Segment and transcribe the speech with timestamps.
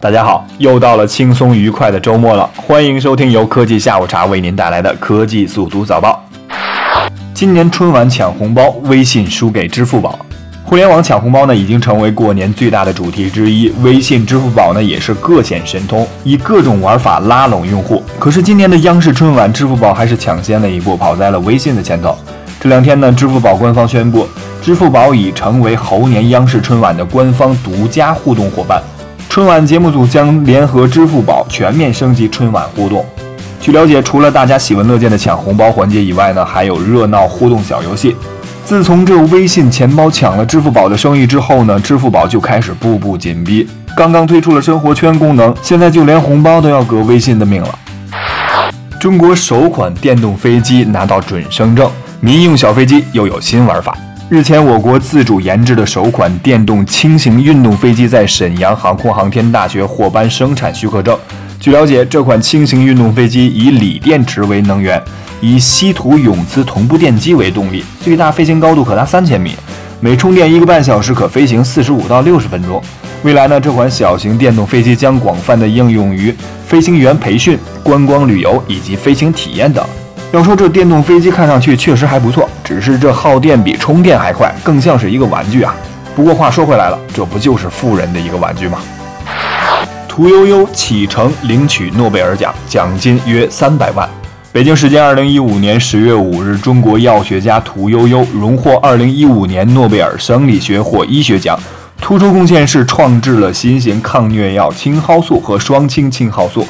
[0.00, 6.24] 大家好，又到了轻松愉快的周末了，欢迎收听由科技下午茶为您带来的科技速读早报。
[7.34, 10.16] 今年春晚抢红包，微信输给支付宝。
[10.62, 13.70] 互联网抢红包呢，已经成为过年最大的主题之一。
[13.82, 18.00] 微信、支付宝呢，也是各显神通，以各种玩法拉拢用户。
[18.20, 22.16] 可是今年的央视春晚，支付宝还是抢先了一步，跑在了微信的前头。
[22.60, 24.28] 这两天呢，支付宝官方宣布，
[24.62, 28.80] 支付宝已成为猴年央视春晚的官方独家互动伙伴。
[29.38, 33.06] 春晚节目组将联合支付宝全面升级春晚互动。
[33.60, 38.16] 据了解，除了大家喜闻乐见的抢红包环节以外呢，还有热闹互动小游戏。
[38.64, 43.64] 自从这微信钱包抢了支付宝的生意之后呢，支付宝就开始步步紧逼。
[43.96, 47.78] 刚刚推出了生活圈功能，现在就连红包都要革微信的命了。
[48.98, 53.96] 中国首款电动飞机拿到准生证，民用小飞机又有新玩法。
[54.30, 61.18] 日前，我国自主研制的首款电动轻型运动飞机在沈阳航空航天大学获颁生产许可证。
[61.58, 65.02] 据了解，这款轻型运动飞机以锂电池为能源，
[65.40, 69.54] 以稀土永磁同步电机为动力，最大飞行高度可达三千米，
[69.98, 72.82] 每充电一个半小时可飞行四十五到六十分钟。
[73.22, 76.34] 未来呢，这款小型电动飞机将广泛的应用于
[76.66, 79.82] 飞行员培训、观光旅游以及飞行体验等。
[80.30, 85.74] 要说这电动飞机看上去确实还不错，只是这耗电比充电还快，更像是一个玩具啊。
[86.14, 88.78] 不过话说回来了，这不就是富人的一个玩具吗？
[90.06, 94.06] 屠呦呦启程领取诺贝尔奖，奖金约三百万。
[94.52, 101.58] 北京时间二零一五年十月五日，中国药学家屠呦呦荣获二零一五年诺贝尔生理学或医学奖，
[102.02, 106.66] 突出贡献是创制了新型抗疟药青蒿素和双氢青蒿素。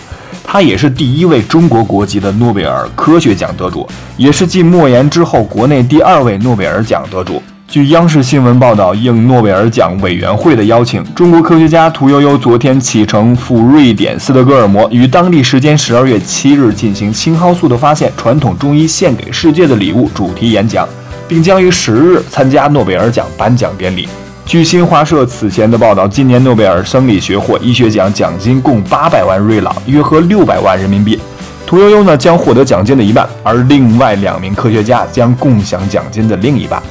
[0.51, 7.43] 他也是第一位中国国籍的诺贝尔科学奖得主，也是继莫言之后国内第二位诺贝尔奖得主。
[7.69, 20.89] 据央视新闻报道，应诺贝尔奖委员会的邀请，中国科学家屠呦呦昨天启程赴瑞典斯德哥尔摩，于当地时间十二月七日进行青蒿素的发现：传统中医献给世界的礼物主题演讲，
[21.29, 24.09] 并将于十日参加诺贝尔奖颁奖典礼。
[24.49, 31.21] 据新华社此前的报道，今年诺贝尔生理学或医学奖奖金共八百万瑞郎，约合六百万人民币。
[31.67, 36.83] 屠呦呦呢将获得奖金的一半，而另外两名科学家将共享奖金的另一半。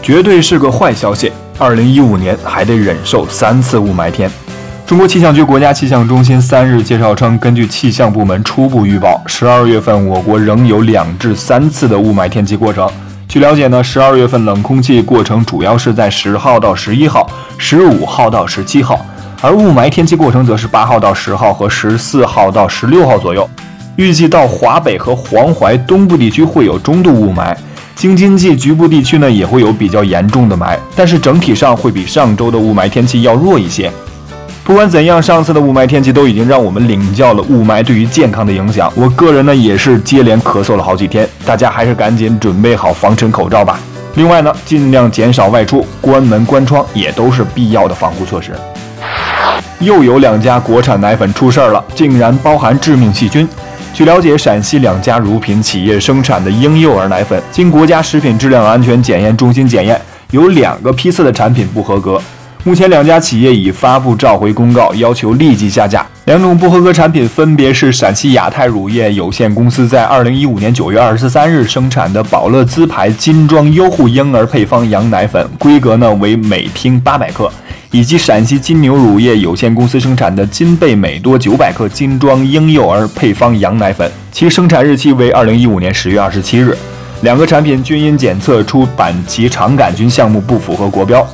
[0.00, 4.30] 绝对是个坏消息，二零一五年还得忍受三次雾霾天。
[4.86, 12.88] 中国气象局国家气象中心三日介绍称，根据气象部门初步预报，十二月份我国仍有两至三次的雾霾天气过程。
[13.28, 17.28] 据了解呢，十二月份冷空气过程主要是在十号到十一号、
[17.58, 19.04] 十五号到十七号，
[19.42, 23.48] 而雾霾天气过程则是八号到十号和十四号到十六号左右。
[23.96, 27.54] 预计到华北和黄淮东部地区会有中度雾霾，
[27.96, 33.90] 京津冀局部地区呢也会有比较严重的霾，但是整体上会比上周的雾霾天气要弱一些。
[34.66, 38.92] 不管怎样，上次的雾霾天气都已经让我们领教了雾霾对于健康的影响。
[38.96, 43.78] 我个人呢也是接连咳嗽了好几天，大家还是赶紧准备好防尘口罩吧。
[44.16, 48.50] 另外呢，尽量减少外出，关门关窗也都是必要的防护措施。
[49.78, 53.48] 又有两家国产奶粉出事儿了，竟然包含致命细菌。
[53.94, 60.00] 据了解，陕西两家乳品企业生产的婴幼儿奶粉，经国家食品质量安全检验中心检验，
[60.32, 62.20] 有两个批次的产品不合格。
[62.66, 66.04] 目前两家企业已发布召回公告，要求立即下架。
[66.24, 77.48] 两种不合格产品分别是陕西亚泰乳业有限公司在二零一五年九月二十三日生产的宝乐滋牌金装优护婴儿配方羊奶粉，规格呢为每听八百克，
[77.92, 86.76] 以及陕西金牛乳业有限公司生产的金贝美多九百克金装婴幼儿配方羊奶粉，其生产日期为二零一五年十月二十七日。
[87.20, 91.24] 两个产品均因检测出板崎肠杆菌项目不符合国标。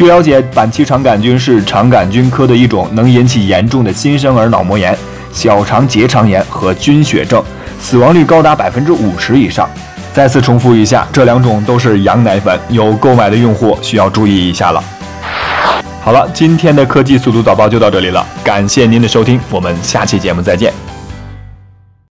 [0.00, 4.96] 据了解，板崎肠杆菌是肠杆菌科的一种，能引起严重的新生儿脑膜炎、
[5.30, 7.44] 小肠结肠炎和菌血症，
[7.78, 9.68] 死亡率高达百分之五十以上。
[10.14, 14.82] 再次重复一下，这两种都是羊奶粉，有购买的用户需要注意一下了。
[16.00, 20.72] 好了，今天的科技速读早报就到这里了，感谢您的收听，我们下期节目再见。